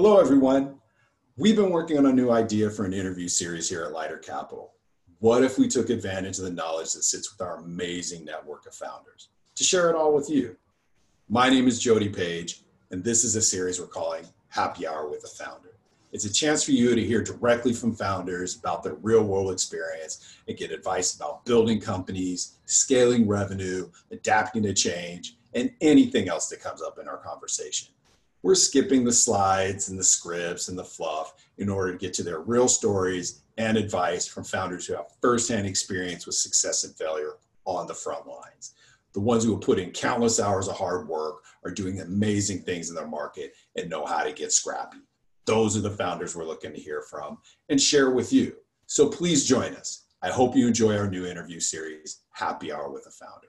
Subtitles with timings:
[0.00, 0.76] Hello, everyone.
[1.36, 4.74] We've been working on a new idea for an interview series here at Lighter Capital.
[5.18, 8.76] What if we took advantage of the knowledge that sits with our amazing network of
[8.76, 10.54] founders to share it all with you?
[11.28, 15.24] My name is Jody Page, and this is a series we're calling Happy Hour with
[15.24, 15.74] a Founder.
[16.12, 20.36] It's a chance for you to hear directly from founders about their real world experience
[20.46, 26.62] and get advice about building companies, scaling revenue, adapting to change, and anything else that
[26.62, 27.88] comes up in our conversation.
[28.42, 32.22] We're skipping the slides and the scripts and the fluff in order to get to
[32.22, 37.34] their real stories and advice from founders who have firsthand experience with success and failure
[37.64, 38.74] on the front lines.
[39.12, 42.88] The ones who have put in countless hours of hard work are doing amazing things
[42.88, 44.98] in their market and know how to get scrappy.
[45.44, 48.54] Those are the founders we're looking to hear from and share with you.
[48.86, 50.04] So please join us.
[50.22, 53.48] I hope you enjoy our new interview series, Happy Hour with a Founder.